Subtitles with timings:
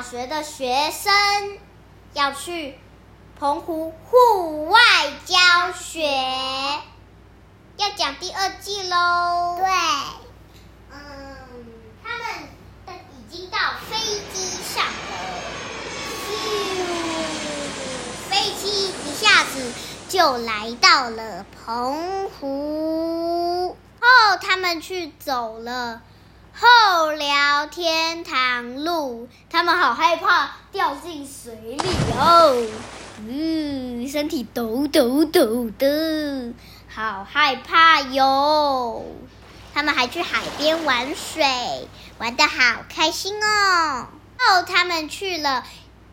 [0.00, 1.12] 小学的学生
[2.14, 2.78] 要去
[3.38, 4.80] 澎湖户外
[5.26, 5.36] 教
[5.78, 6.08] 学，
[7.76, 9.56] 要讲第二季喽。
[9.58, 9.66] 对，
[10.90, 11.36] 嗯，
[12.02, 12.48] 他们
[13.10, 13.58] 已经到
[13.90, 13.98] 飞
[14.32, 14.90] 机上了，
[18.30, 19.70] 飞机一下子
[20.08, 23.76] 就来到了澎湖。
[24.00, 26.00] 哦他们去走了
[26.54, 32.66] 后聊天堂路，他们好害怕掉进水里哦，
[33.26, 36.52] 嗯，身体抖抖抖的，
[36.88, 39.04] 好害怕哟。
[39.72, 44.08] 他们还去海边玩水，玩的好开心哦。
[44.36, 45.64] 后他们去了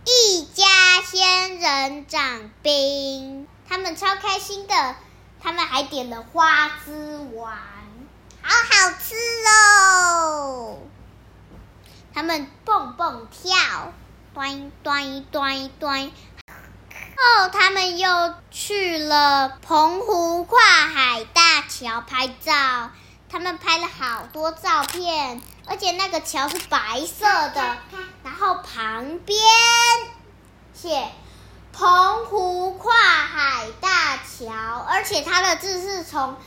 [0.06, 0.64] 一家
[1.04, 4.96] 仙人掌冰，他们超开心的。
[5.40, 7.56] 他们还点了花枝丸，
[8.42, 9.16] 好好吃
[9.48, 10.80] 哦。
[12.14, 13.94] 他们蹦蹦跳，
[14.34, 16.12] 端端端端。
[17.20, 22.92] 后他们又去了澎湖跨海大桥拍照。
[23.30, 27.78] 他们拍了好多照片，而且那个桥是白色的，
[28.24, 29.38] 然后旁边
[30.74, 31.12] 写
[31.74, 34.54] “澎湖跨海大桥”，
[34.88, 36.38] 而且它的字是从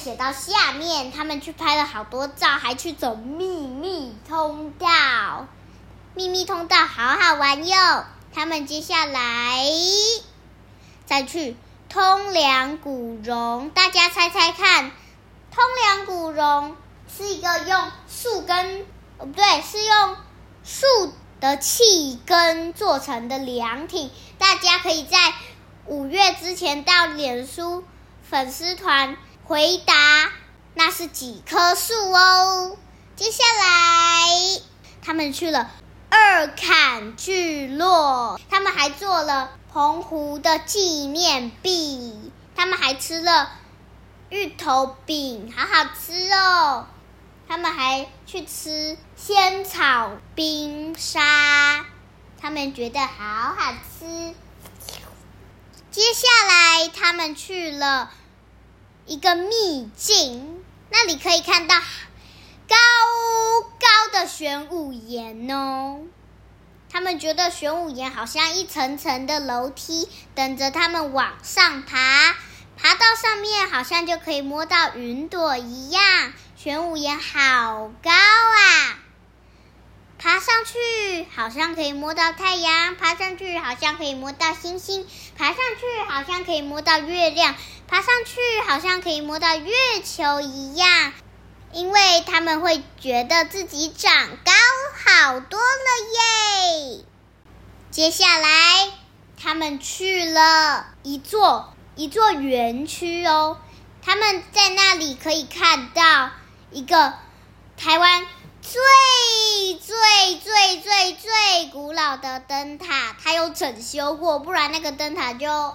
[0.00, 1.12] 写到下面。
[1.12, 5.46] 他们去拍了好多照，还去走秘密通道。
[6.14, 8.04] 秘密通道好好玩哟！
[8.34, 9.64] 他们接下来
[11.04, 11.56] 再去
[11.88, 14.90] 通梁古榕，大家猜猜看。
[15.50, 16.76] 通梁古榕
[17.08, 18.86] 是一个用树根
[19.18, 20.16] 哦，不对，是用
[20.64, 20.86] 树
[21.40, 24.10] 的气根做成的凉亭。
[24.38, 25.34] 大家可以在
[25.86, 27.84] 五月之前到脸书
[28.22, 29.16] 粉丝团
[29.50, 30.30] 回答
[30.74, 32.76] 那是几棵树哦。
[33.16, 34.62] 接下来
[35.02, 35.68] 他们去了
[36.08, 43.50] 二坎聚落，他们还做了澎湖的纪念币，他们还吃了。
[44.28, 46.86] 芋头饼好好吃哦！
[47.48, 51.84] 他们还去吃仙草冰沙，
[52.40, 54.32] 他们觉得好好吃。
[55.90, 58.12] 接下来，他们去了
[59.06, 61.76] 一个秘境，那里可以看到
[62.68, 62.76] 高
[63.78, 66.02] 高的玄武岩哦。
[66.88, 72.34] 他们觉得玄武岩好像一层层的楼梯，等着他们往上爬。
[72.76, 76.32] 爬到上面，好像就可以摸到云朵一样。
[76.56, 78.99] 玄武岩好高啊！
[80.40, 85.06] 爬上去好像可以摸到太阳，爬上去好像可以摸到星星，
[85.36, 87.54] 爬上去好像可以摸到月亮，
[87.86, 89.70] 爬上去好像可以摸到月
[90.02, 91.12] 球一样。
[91.74, 94.52] 因为他们会觉得自己长高
[95.04, 97.04] 好多了耶！
[97.90, 98.88] 接下来，
[99.38, 101.74] 他们去了一座。
[101.96, 103.58] 一座园区哦，
[104.02, 106.30] 他们在那里可以看到
[106.70, 107.12] 一个
[107.76, 108.26] 台湾
[108.70, 115.74] 最最最最最古老的灯塔，它有整修过，不然那个灯塔就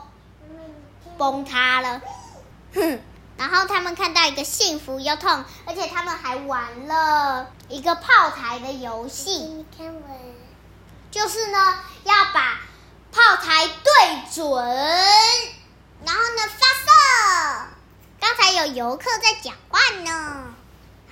[1.17, 2.01] 崩塌了。
[2.73, 3.01] 哼！
[3.37, 9.65] 然后他们看到一个幸福又痛，而且他们还玩了一个炮台的游戏，
[11.11, 12.61] 就是呢要把
[13.11, 14.65] 炮台对准。
[16.05, 16.41] 然后呢？
[16.57, 17.67] 发射！
[18.21, 20.53] 刚才有游客在讲话呢，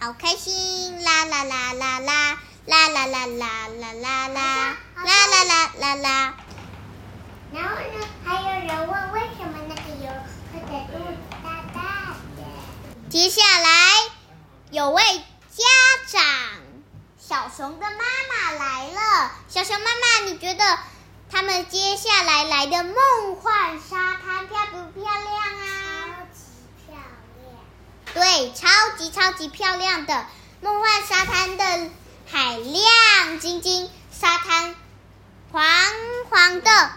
[0.03, 1.01] 好开心！
[1.01, 6.33] 啦啦啦啦啦啦啦啦啦啦啦啦啦啦啦啦。
[7.53, 8.05] 然后呢？
[8.25, 10.11] 还有人问为什么那个游
[10.51, 12.43] 客的肚子大大的？
[13.09, 13.69] 接下来
[14.71, 15.01] 有位
[15.55, 15.63] 家
[16.05, 16.21] 长，
[17.17, 19.31] 小熊的妈妈来了。
[19.47, 20.79] 小熊妈妈，你觉得？
[21.31, 26.17] 他们接下来来的梦幻沙滩漂不漂亮啊？
[26.19, 26.43] 超级
[26.85, 26.97] 漂
[27.39, 27.53] 亮。
[28.13, 28.67] 对，超
[29.11, 30.25] 超级漂亮的
[30.61, 31.63] 梦幻沙滩的
[32.31, 34.75] 海亮晶晶，沙滩
[35.51, 35.65] 黄
[36.29, 36.91] 黄的，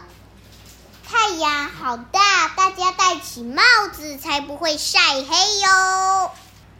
[1.09, 3.63] 太阳好大，大家戴起帽
[3.93, 6.31] 子才不会晒黑哟。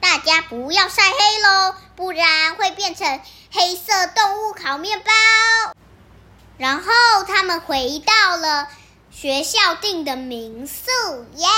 [0.01, 3.21] 大家不要晒黑喽，不然会变成
[3.51, 5.13] 黑色动物烤面包。
[6.59, 6.85] 然后
[7.27, 8.69] 他们回到了
[9.11, 10.91] 学校订的民宿，
[11.35, 11.49] 耶！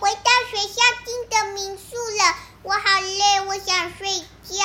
[0.00, 4.56] 回到学校订的民宿了，我好累，我想睡觉。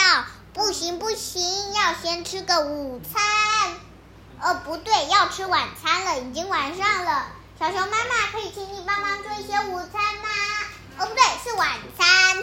[0.54, 3.22] 不行不行，要先吃个午餐。
[4.40, 7.26] 哦，不对，要吃晚餐了，已经晚上了。
[7.60, 10.30] 小熊妈妈，可以请你帮忙做一些午餐吗？
[11.00, 12.36] 哦，不对，是晚餐。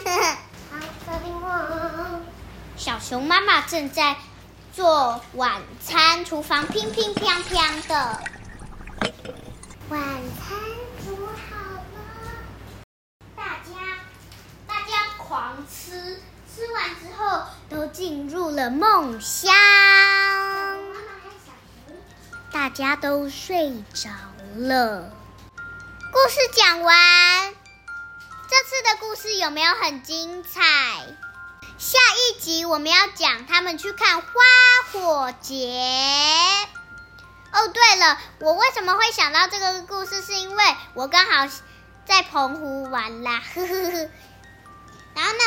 [0.71, 2.19] 好，小熊妈妈
[2.75, 4.17] 小熊妈妈正在。
[4.73, 8.21] 做晚餐，厨房乒乒乓乓的。
[9.87, 10.57] 晚餐
[11.01, 11.55] 煮好
[11.93, 12.83] 了，
[13.37, 13.71] 大家
[14.67, 16.19] 大家狂吃，
[16.51, 19.53] 吃完之后都进入了梦乡。
[22.51, 24.09] 大家都睡着
[24.55, 25.11] 了。
[26.11, 27.53] 故事讲完，
[28.49, 30.61] 这次的故事有没有很精彩？
[31.77, 34.31] 下一集我们要讲他们去看花
[34.91, 35.83] 火节。
[37.51, 40.23] 哦，对了，我为什么会想到这个故事？
[40.23, 41.47] 是因为我刚好
[42.05, 44.09] 在澎湖玩啦，呵呵呵。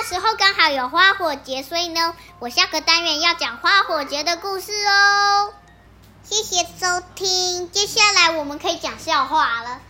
[0.08, 5.52] 时候刚好有花火节，所以呢，我下个单元要讲花火节的故事哦。
[6.25, 9.82] 谢谢收听，接下来我们可以讲笑话了。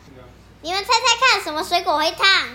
[0.61, 2.49] 你们猜猜看，什么水果会烫？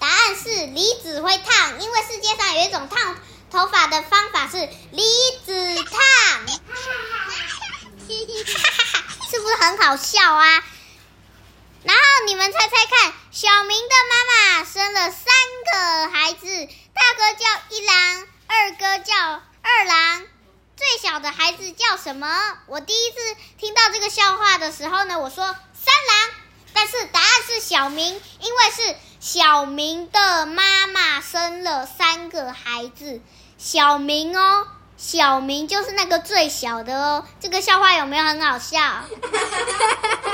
[0.00, 3.14] 答案是梨子会烫，因为世界上有一种烫
[3.52, 4.58] 头发的方法是
[4.90, 5.04] 梨
[5.46, 5.94] 子烫。
[9.30, 10.64] 是不是很好笑啊？
[11.84, 14.16] 然后你们猜猜看，小明的妈
[14.58, 15.24] 妈生了三
[15.72, 16.46] 个孩子，
[16.92, 19.14] 大哥叫一郎，二哥叫
[19.62, 20.22] 二郎，
[20.76, 22.58] 最小的孩子叫什么？
[22.66, 23.16] 我第一次
[23.58, 26.30] 听到这个笑话的时候呢，我说三郎，
[26.72, 33.20] 但是答案是小明，因为是小明的妈妈生了三个孩子，
[33.58, 34.68] 小明哦。
[35.00, 38.80] 小明就是那个最小的哦，这个笑话有没有很好笑？